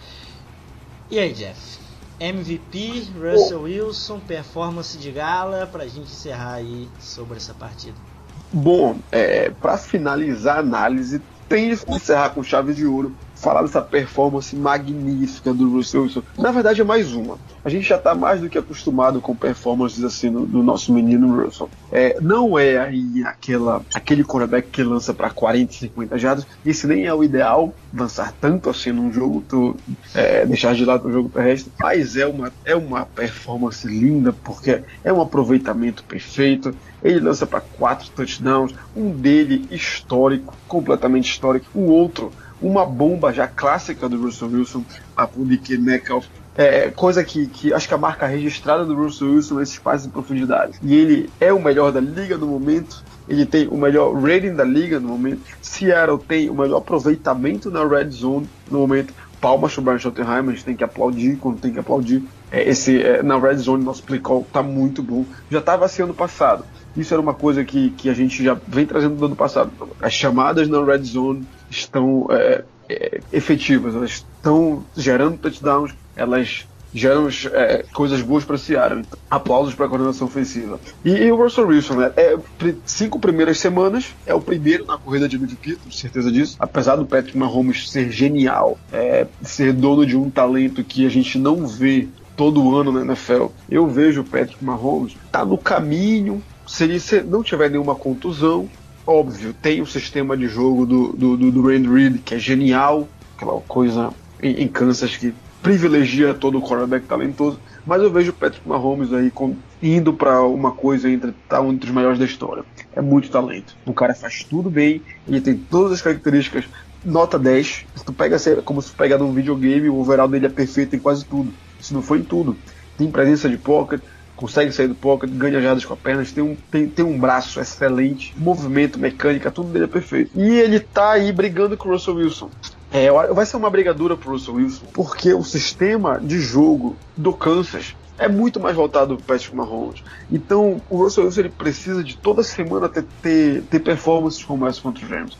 [1.12, 1.80] E aí, Jeff?
[2.20, 8.12] MVP, Russell Wilson, performance de gala, pra gente encerrar aí sobre essa partida.
[8.54, 13.82] Bom, é, para finalizar a análise, tem que encerrar com chave de ouro falar dessa
[13.82, 16.23] performance magnífica do Russell Wilson.
[16.38, 17.38] Na verdade, é mais uma.
[17.63, 21.43] A gente já está mais do que acostumado com performances assim do, do nosso menino
[21.43, 21.69] Russell.
[21.91, 26.47] É, não é aí aquela, aquele quarterback que lança para 40, 50 jardas.
[26.65, 29.75] Esse nem é o ideal, lançar tanto assim num jogo, tu,
[30.15, 31.71] é, deixar de lado o jogo terrestre.
[31.79, 36.73] Mas é uma, é uma performance linda, porque é um aproveitamento perfeito.
[37.03, 42.32] Ele lança para quatro touchdowns, um dele histórico, completamente histórico, o outro
[42.63, 44.84] uma bomba já clássica do Russell Wilson,
[45.15, 46.26] a DK Metcalf.
[46.56, 50.08] É, coisa que, que acho que a marca registrada do Russell Wilson é esses passes
[50.08, 50.80] em profundidade.
[50.82, 53.04] E ele é o melhor da liga no momento.
[53.28, 55.41] Ele tem o melhor rating da liga no momento.
[55.62, 59.13] Seattle tem o melhor aproveitamento na red zone no momento.
[59.41, 62.23] Palmas para o Brian Schottenheimer, a gente tem que aplaudir quando tem que aplaudir.
[62.49, 65.26] É, esse, é, na red zone, nosso play call tá muito bom.
[65.52, 66.63] Já estava assim ano passado.
[66.95, 69.71] Isso era uma coisa que, que a gente já vem trazendo do ano passado.
[70.01, 77.27] As chamadas na red zone estão é, é, efetivas, elas estão gerando touchdowns, elas geram
[77.51, 79.03] é, coisas boas para Seattle.
[79.29, 80.79] Aplausos para a coordenação ofensiva.
[81.03, 82.12] E, e, o Russell Wilson, né?
[82.15, 82.38] É,
[82.86, 86.56] cinco primeiras semanas, é o primeiro na corrida de MVP, tenho certeza disso.
[86.60, 91.39] Apesar do Patrick Mahomes ser genial, é, ser dono de um talento que a gente
[91.39, 96.41] não vê todo ano na NFL, eu vejo o Patrick Mahomes tá no caminho.
[96.65, 96.99] Se ele
[97.30, 98.69] não tiver nenhuma contusão,
[99.06, 103.08] óbvio, tem o sistema de jogo do, do, do, do Randy Reid, que é genial,
[103.36, 108.34] aquela coisa em, em Kansas que privilegia todo o quarterback talentoso, mas eu vejo o
[108.34, 112.65] Patrick Mahomes aí com, indo para uma coisa entre tá um dos maiores da história.
[112.93, 113.76] É muito talento.
[113.86, 116.65] O cara faz tudo bem, ele tem todas as características.
[117.04, 117.86] Nota 10.
[117.95, 120.99] Se tu pega como se tu pegar num videogame, o overall dele é perfeito em
[120.99, 121.54] quase tudo.
[121.80, 122.56] Se não foi em tudo.
[122.97, 124.02] Tem presença de pocket,
[124.36, 127.60] consegue sair do pocket, ganha jardas com as pernas, tem um, tem, tem um braço
[127.60, 130.32] excelente, movimento, mecânica, tudo dele é perfeito.
[130.36, 132.50] E ele tá aí brigando com o Russell Wilson.
[132.91, 137.96] É, vai ser uma brigadura pro Russell Wilson, porque o sistema de jogo do Kansas
[138.17, 140.04] é muito mais voltado para Patrick Mahomes.
[140.32, 144.82] Então, o Russell Wilson ele precisa de toda semana ter, ter, ter performances como essa
[144.82, 145.38] contra os Rams.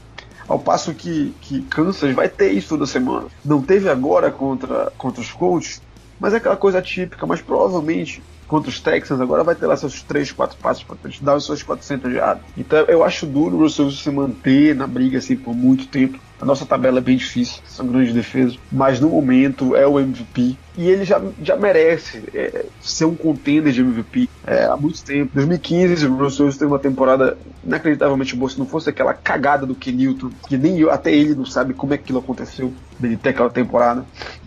[0.48, 3.28] Ao passo que, que Kansas vai ter isso toda semana.
[3.46, 5.82] Não teve agora contra, contra os Colts,
[6.20, 8.22] mas é aquela coisa típica, mas provavelmente
[8.54, 11.64] contra os Texans, agora vai ter lá seus 3, 4 passos para dar os seus
[11.64, 12.44] 400 jardas.
[12.56, 16.20] Então eu acho duro o Russell se manter na briga assim por muito tempo.
[16.40, 20.56] A nossa tabela é bem difícil, são grandes defesas, mas no momento é o MVP
[20.78, 25.32] e ele já, já merece é, ser um contender de MVP é, há muito tempo.
[25.34, 28.50] 2015, o Russell teve uma temporada inacreditavelmente boa.
[28.52, 31.94] Se não fosse aquela cagada do Kenilton, que nem eu, até ele não sabe como
[31.94, 34.06] é que aquilo aconteceu, dele ter aquela temporada.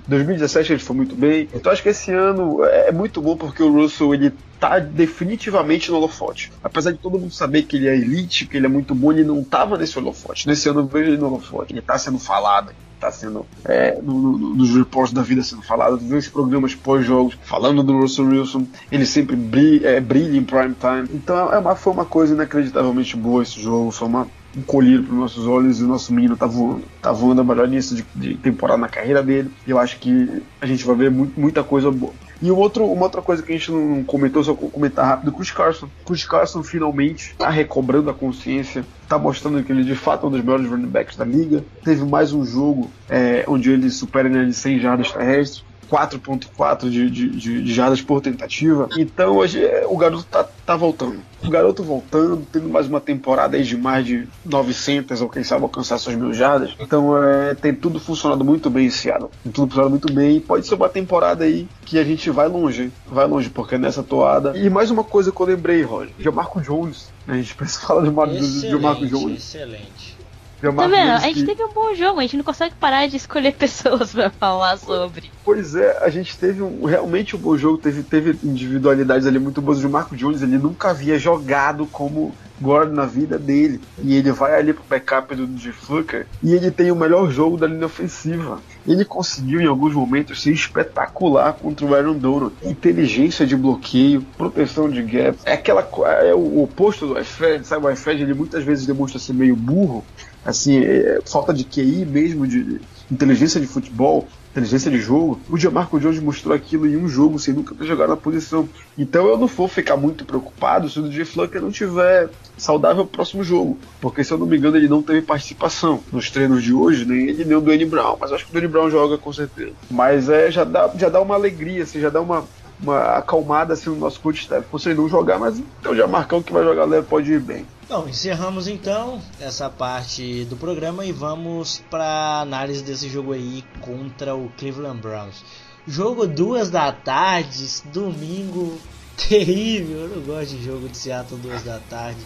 [0.08, 1.48] 2017 ele foi muito bem.
[1.54, 5.98] Então acho que esse ano é muito bom porque o Russell ele tá definitivamente no
[5.98, 6.52] holofote.
[6.62, 9.24] Apesar de todo mundo saber que ele é elite, que ele é muito bom, ele
[9.24, 10.46] não tava nesse holofote.
[10.46, 11.72] Nesse ano eu vejo ele no holofote.
[11.72, 15.98] Ele tá sendo falado, tá sendo é, no, no, nos reports da vida sendo falado,
[15.98, 20.74] vê os programas pós-jogos falando do Russell Wilson, ele sempre brilha, é, brilha em prime
[20.74, 21.08] time.
[21.12, 24.28] Então é uma, foi uma coisa inacreditavelmente boa esse jogo, foi uma
[24.66, 26.82] colírio para os nossos olhos e o nosso menino tá voando.
[27.00, 29.50] Tá voando a melhor início de, de, temporada na carreira dele.
[29.66, 32.12] Eu acho que a gente vai ver muito, muita coisa boa.
[32.40, 35.88] E outro, uma outra coisa que a gente não comentou, só comentar rápido, Chris Carson.
[36.04, 40.32] Chris Carson finalmente está recobrando a consciência, está mostrando que ele de fato é um
[40.32, 41.64] dos melhores running backs da liga.
[41.82, 45.64] Teve mais um jogo é, onde ele supera né, de 100 jardas terrestres.
[45.90, 48.88] 4.4 de, de, de, de jardas por tentativa.
[48.96, 51.20] Então hoje é, o garoto tá, tá voltando.
[51.44, 55.62] O garoto voltando, tendo mais uma temporada aí de mais de 900 ou quem sabe
[55.62, 56.74] alcançar suas mil jardas.
[56.80, 59.30] Então é, tem tudo funcionado muito bem esse ano.
[59.42, 60.40] Tem tudo funcionado muito bem.
[60.40, 62.90] Pode ser uma temporada aí que a gente vai longe.
[63.06, 64.56] Vai longe, porque é nessa toada.
[64.56, 66.12] E mais uma coisa que eu lembrei, Roger.
[66.18, 67.12] De Marco Jones.
[67.28, 69.38] A gente precisa falar de, Mar de Marco Jones.
[69.38, 70.15] Excelente.
[70.60, 71.10] Tá vendo?
[71.10, 74.30] A gente teve um bom jogo, a gente não consegue parar de escolher pessoas para
[74.30, 75.30] falar sobre.
[75.44, 79.60] Pois é, a gente teve um, realmente um bom jogo, teve, teve individualidades ali muito
[79.60, 79.84] boas.
[79.84, 83.80] O Marco Jones ele nunca havia jogado como Gordon na vida dele.
[84.02, 85.72] E ele vai ali pro backup do G.
[85.72, 88.60] Fluker e ele tem o melhor jogo da linha ofensiva.
[88.86, 92.54] Ele conseguiu em alguns momentos ser espetacular contra o Aaron Donald.
[92.62, 95.38] Inteligência de bloqueio, proteção de gap.
[95.44, 95.86] É aquela
[96.22, 97.86] é o oposto do iFed, sabe?
[97.86, 100.04] O iFed ele muitas vezes demonstra ser meio burro,
[100.46, 102.80] assim, é, falta de QI mesmo, de
[103.10, 107.52] inteligência de futebol inteligência de jogo, o Gianmarco Jones mostrou aquilo em um jogo sem
[107.52, 108.66] nunca ter jogado na posição.
[108.96, 113.08] Então eu não vou ficar muito preocupado se o DJ Flucker não tiver saudável no
[113.08, 116.72] próximo jogo, porque se eu não me engano ele não teve participação nos treinos de
[116.72, 119.32] hoje, nem ele nem o Dwayne Brown, mas acho que o Dwayne Brown joga com
[119.32, 119.72] certeza.
[119.90, 122.44] Mas é, já dá, já dá uma alegria, assim, já dá uma,
[122.80, 124.66] uma acalmada assim, no nosso coach staff.
[124.72, 127.66] Você não jogar, mas então já marcão que vai jogar leve pode ir bem.
[127.88, 134.34] Bom, encerramos então essa parte do programa e vamos para análise desse jogo aí contra
[134.34, 135.44] o Cleveland Browns.
[135.86, 138.76] Jogo duas da tarde, domingo,
[139.28, 139.98] terrível.
[139.98, 142.18] Eu não gosto de jogo de Seattle duas da tarde,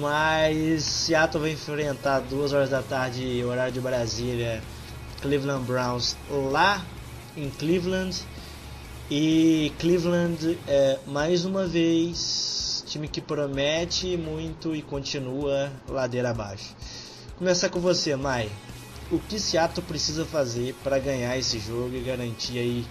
[0.00, 4.60] mas Seattle vai enfrentar duas horas da tarde, horário de Brasília,
[5.22, 6.84] Cleveland Browns lá
[7.36, 8.22] em Cleveland
[9.08, 12.53] e Cleveland é, mais uma vez
[12.94, 16.76] time que promete muito e continua ladeira abaixo.
[17.36, 18.48] Começar com você, Mai.
[19.10, 22.86] O que Seattle precisa fazer para ganhar esse jogo e garantir aí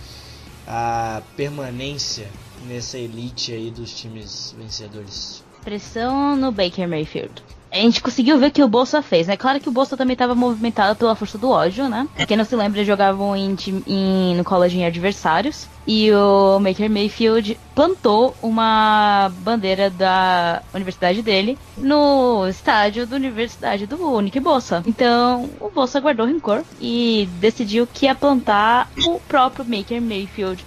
[0.67, 2.27] a permanência
[2.67, 5.41] nessa elite aí dos times vencedores?
[5.63, 9.35] Pressão no Baker Mayfield a gente conseguiu ver que o Bolsa fez, né?
[9.35, 12.07] Claro que o Bolsa também estava movimentado pela força do ódio, né?
[12.27, 15.67] Quem não se lembra, jogavam em, em, no college em adversários.
[15.85, 24.21] E o Maker Mayfield plantou uma bandeira da universidade dele no estádio da universidade do
[24.21, 24.83] Nick Bolsa.
[24.85, 30.63] Então, o Bolsa guardou rancor e decidiu que ia plantar o próprio Maker Mayfield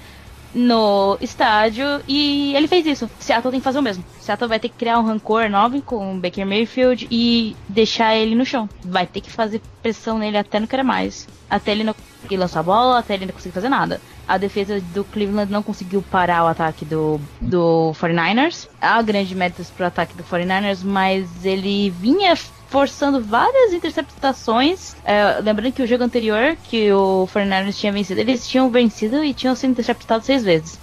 [0.54, 3.10] no estádio e ele fez isso.
[3.20, 4.04] Seattle tem que fazer o mesmo.
[4.20, 8.34] Seattle vai ter que criar um rancor enorme com o Baker Mayfield e deixar ele
[8.34, 8.68] no chão.
[8.82, 11.28] Vai ter que fazer pressão nele até não querer mais.
[11.48, 14.00] Até ele não conseguir lançar a bola, até ele não conseguir fazer nada.
[14.26, 18.68] A defesa do Cleveland não conseguiu parar o ataque do, do 49ers.
[18.80, 22.34] Há grandes metas para o ataque do 49ers, mas ele vinha
[22.68, 24.96] forçando várias interceptações.
[25.04, 29.32] É, lembrando que o jogo anterior, que o 49ers tinha vencido, eles tinham vencido e
[29.32, 30.78] tinham sido interceptados seis vezes.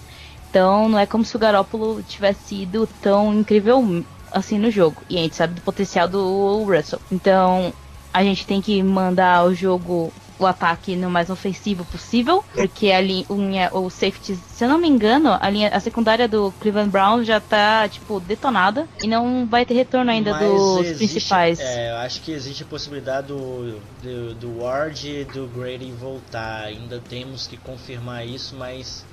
[0.49, 5.01] Então não é como se o Garoppolo tivesse sido tão incrível assim no jogo.
[5.09, 6.99] E a gente sabe do potencial do Russell.
[7.11, 7.73] Então
[8.13, 13.01] a gente tem que mandar o jogo o ataque no mais ofensivo possível, porque a
[13.01, 17.25] linha, o safety, se eu não me engano, a linha, a secundária do Cleveland Browns
[17.25, 21.59] já tá, tipo, detonada e não vai ter retorno ainda Mas dos existe, principais.
[21.59, 26.65] É, eu acho que existe a possibilidade do, do, do Ward e do Grady voltar.
[26.65, 29.05] Ainda temos que confirmar isso, mas.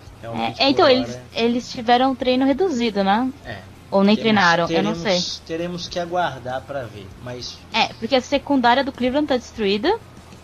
[0.59, 0.93] É, então, hora...
[0.93, 3.31] eles, eles tiveram um treino reduzido, né?
[3.45, 3.59] É.
[3.91, 5.41] Ou nem teremos, treinaram, teremos, eu não sei.
[5.47, 7.59] Teremos que aguardar para ver, mas...
[7.73, 9.93] É, porque a secundária do Cleveland tá destruída,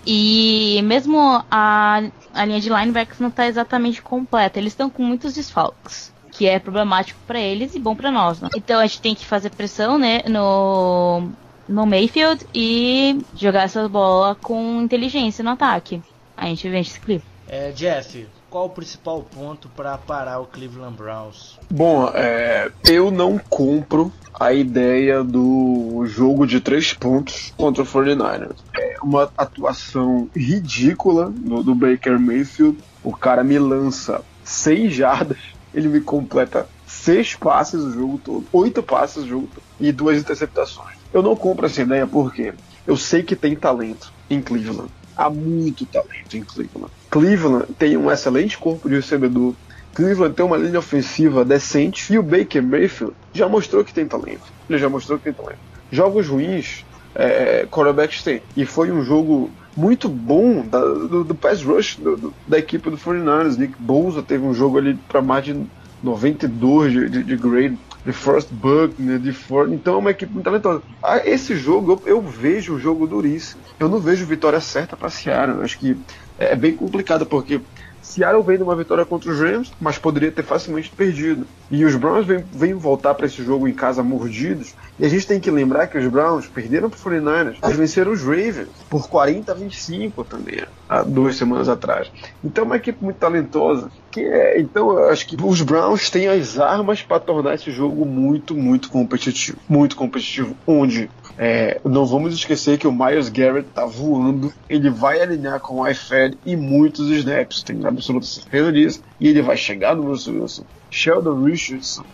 [0.07, 5.35] e mesmo a, a linha de linebackers não está exatamente completa, eles estão com muitos
[5.35, 6.14] desfalques.
[6.31, 8.40] Que é problemático para eles e bom para nós.
[8.40, 8.51] Né?
[8.55, 11.29] Então a gente tem que fazer pressão né, no,
[11.66, 16.03] no Mayfield e jogar essa bola com inteligência no ataque.
[16.37, 17.25] A gente vence esse clipe.
[17.49, 21.59] É, Jeff, qual o principal ponto para parar o Cleveland Browns?
[21.71, 28.57] Bom, é, eu não compro a ideia do jogo de três pontos contra o 49ers.
[29.02, 32.78] Uma atuação ridícula do, do Baker Mayfield.
[33.02, 35.38] O cara me lança 100 jardas,
[35.74, 40.18] ele me completa seis passes o jogo todo, oito passes o jogo todo, e duas
[40.18, 40.96] interceptações.
[41.12, 42.54] Eu não compro essa ideia porque
[42.87, 44.90] eu sei que tem talento em Cleveland.
[45.16, 46.92] Há muito talento em Cleveland.
[47.11, 49.54] Cleveland tem um excelente corpo de recebedor.
[49.94, 54.52] Cleveland tem uma linha ofensiva decente e o Baker Mayfield já mostrou que tem talento.
[54.68, 55.59] Ele já mostrou que tem talento.
[55.90, 56.85] Jogos ruins,
[57.16, 58.42] é, quarterbacks tem.
[58.57, 62.90] E foi um jogo muito bom da, do, do pass rush do, do, da equipe
[62.90, 63.57] do 49ers.
[63.57, 65.66] Nick Bosa teve um jogo ali para mais de
[66.02, 69.72] 92 de, de, de grade de First Buckner, de Ford.
[69.72, 70.81] Então é uma equipe muito talentosa.
[71.02, 73.61] Ah, esse jogo, eu, eu, vejo o jogo duríssimo.
[73.81, 75.59] Eu não vejo vitória certa para Seattle.
[75.59, 75.96] Eu acho que
[76.38, 77.61] é, é bem complicado, porque
[78.07, 81.45] Seattle vem de uma vitória contra os Rams, mas poderia ter facilmente perdido.
[81.69, 84.75] E os Browns vêm, vêm voltar para esse jogo em casa mordidos.
[84.98, 88.13] E a gente tem que lembrar que os Browns perderam para os 49ers, mas venceram
[88.13, 92.11] os Ravens por 40 a 25 também, há duas semanas atrás.
[92.44, 93.90] Então é uma equipe muito talentosa.
[94.11, 98.54] Que é, então acho que os Browns têm as armas para tornar esse jogo muito,
[98.54, 99.59] muito competitivo.
[99.69, 100.57] Muito competitivo.
[100.65, 105.80] Onde É, não vamos esquecer que o Miles Garrett tá voando, ele vai alinhar com
[105.80, 110.40] o iFed e muitos snaps, tenho absoluta certeza disso, e ele vai chegar no Russell
[110.40, 110.64] Wilson.
[110.90, 112.04] Sheldon Richardson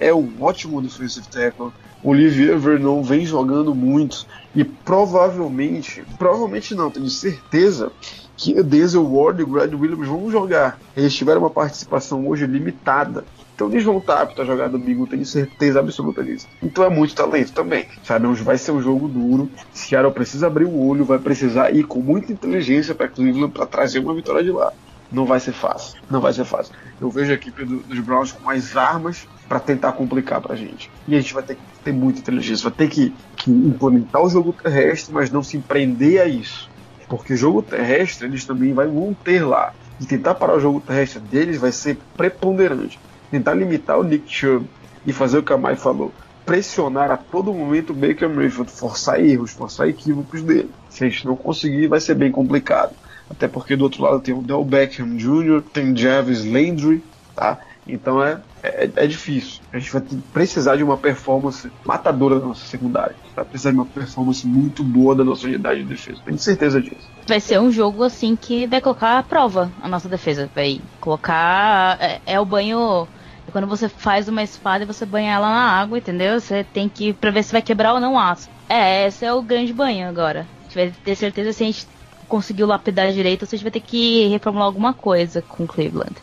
[0.00, 1.72] é um ótimo defensive tackle,
[2.02, 4.24] Olivier Vernon vem jogando muito
[4.54, 7.90] e provavelmente, provavelmente não, tenho certeza
[8.36, 10.78] que Denzel Ward e Brad Williams vão jogar.
[10.96, 13.24] Eles tiveram uma participação hoje limitada.
[13.58, 16.46] Então eles vão estar aptos a jogar domingo, tenho certeza absoluta disso.
[16.62, 17.86] Então é muito talento também.
[18.04, 19.50] Sabe, vai ser um jogo duro.
[19.72, 23.98] Seattle precisa abrir o olho, vai precisar ir com muita inteligência para Cleveland para trazer
[23.98, 24.72] uma vitória de lá.
[25.10, 26.00] Não vai ser fácil.
[26.08, 26.72] Não vai ser fácil.
[27.00, 30.88] Eu vejo a equipe do, dos Browns com mais armas para tentar complicar pra gente.
[31.08, 34.30] E a gente vai ter que ter muita inteligência, vai ter que, que implementar o
[34.30, 36.70] jogo terrestre, mas não se prender a isso.
[37.08, 39.74] Porque jogo terrestre eles também vão ter lá.
[40.00, 43.00] E tentar parar o jogo terrestre deles vai ser preponderante.
[43.30, 44.66] Tentar limitar o Nick Chubb
[45.06, 46.12] e fazer o que a Mai falou.
[46.44, 50.70] Pressionar a todo momento o Baker Mayfield, forçar erros, forçar equívocos dele.
[50.88, 52.94] Se a gente não conseguir, vai ser bem complicado.
[53.30, 57.02] Até porque do outro lado tem o Del Beckham Jr., tem Jarvis Landry,
[57.34, 57.58] tá?
[57.88, 59.60] Então é, é, é, difícil.
[59.72, 60.02] A gente vai
[60.32, 63.16] precisar de uma performance matadora da nossa secundária.
[63.34, 66.20] Vai precisar de uma performance muito boa da nossa unidade de defesa.
[66.24, 67.08] Tenho certeza disso.
[67.26, 70.50] Vai ser um jogo assim que vai colocar à prova a nossa defesa.
[70.54, 71.96] Vai colocar.
[72.00, 73.08] É, é o banho.
[73.48, 76.38] É quando você faz uma espada e você banha ela na água, entendeu?
[76.38, 77.14] Você tem que.
[77.14, 78.50] pra ver se vai quebrar ou não o aço.
[78.68, 80.46] É, esse é o grande banho agora.
[80.60, 81.88] A gente vai ter certeza se a gente
[82.28, 86.14] conseguiu lapidar direito, ou se a gente vai ter que reformular alguma coisa com Cleveland.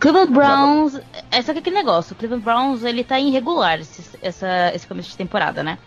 [0.00, 1.00] Cleveland Browns,
[1.30, 5.10] é só que aquele negócio, o Cleveland Browns ele tá irregular esse, essa, esse começo
[5.10, 5.78] de temporada, né?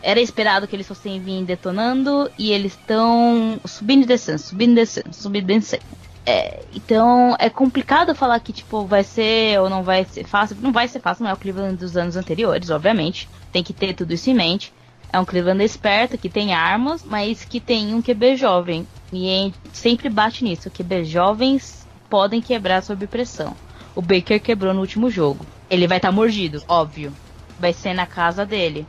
[0.00, 4.74] Era esperado que eles fossem vir detonando e eles estão subindo e descendo, subindo e
[4.76, 5.82] descendo, subindo e descendo.
[6.24, 10.56] É, então é complicado falar que tipo vai ser ou não vai ser fácil.
[10.60, 13.28] Não vai ser fácil, não é o Cleveland dos anos anteriores, obviamente.
[13.50, 14.72] Tem que ter tudo isso em mente.
[15.12, 18.86] É um Cleveland esperto que tem armas, mas que tem um QB jovem.
[19.12, 23.54] E sempre bate nisso, QB jovens podem quebrar sob pressão.
[23.94, 25.46] O Baker quebrou no último jogo.
[25.68, 27.12] Ele vai estar tá mordido, óbvio.
[27.58, 28.86] Vai ser na casa dele,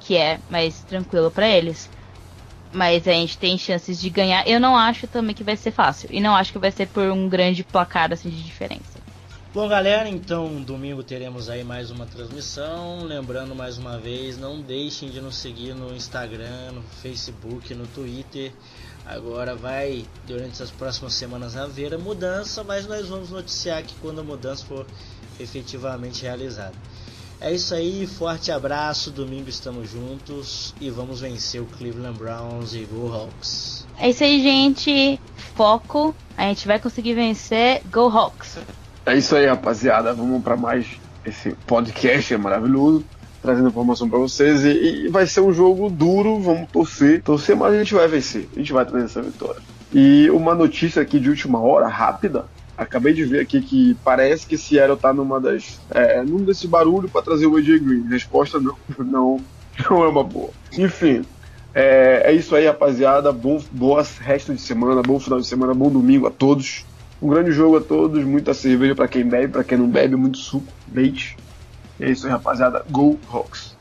[0.00, 1.88] que é mais tranquilo para eles.
[2.72, 4.46] Mas a gente tem chances de ganhar.
[4.48, 6.08] Eu não acho também que vai ser fácil.
[6.10, 9.02] E não acho que vai ser por um grande placar assim de diferença.
[9.54, 13.04] Bom, galera, então domingo teremos aí mais uma transmissão.
[13.04, 18.50] Lembrando mais uma vez, não deixem de nos seguir no Instagram, no Facebook, no Twitter.
[19.04, 24.20] Agora vai, durante as próximas semanas, haver a mudança, mas nós vamos noticiar que quando
[24.20, 24.86] a mudança for
[25.38, 26.72] efetivamente realizada.
[27.44, 32.84] É isso aí, forte abraço, domingo estamos juntos e vamos vencer o Cleveland Browns e
[32.84, 33.84] Go Hawks.
[33.98, 35.20] É isso aí, gente.
[35.56, 38.58] Foco, a gente vai conseguir vencer Go Hawks.
[39.04, 40.14] É isso aí, rapaziada.
[40.14, 40.86] Vamos para mais
[41.26, 43.04] esse podcast é maravilhoso
[43.42, 44.64] trazendo informação para vocês.
[44.64, 47.22] E, e, vai ser um jogo duro, vamos torcer.
[47.24, 48.48] Torcer, mas a gente vai vencer.
[48.54, 49.60] A gente vai trazer essa vitória.
[49.92, 52.46] E uma notícia aqui de última hora, rápida.
[52.82, 55.80] Acabei de ver aqui que parece que Seattle tá numa das.
[55.90, 58.08] É, num desse barulho para trazer o AJ Green.
[58.08, 58.76] Resposta não.
[58.98, 59.40] Não,
[59.90, 60.50] não é uma boa.
[60.76, 61.24] Enfim.
[61.74, 63.32] É, é isso aí, rapaziada.
[63.32, 66.84] Bom, boa resto de semana, bom final de semana, bom domingo a todos.
[67.20, 70.38] Um grande jogo a todos, muita cerveja para quem bebe, para quem não bebe, muito
[70.38, 71.36] suco, leite.
[72.00, 72.84] É isso aí, rapaziada.
[72.90, 73.71] Go Hawks!